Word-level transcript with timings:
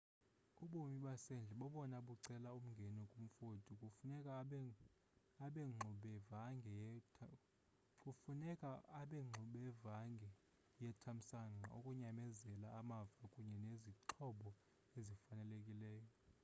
ubomi 0.63 0.97
basendle 1.05 1.53
bobona 1.61 1.97
bucela 2.07 2.49
umngeni 2.59 3.03
kumfoti 3.11 3.71
kufuneka 8.01 8.67
abengxubevange 8.99 10.31
yethamsanqa, 10.83 11.67
ukunyamezela 11.79 12.67
amava 12.79 13.25
kunye 13.33 13.57
nezixhobo 13.65 14.49
ezifanelekileyo 14.97 16.07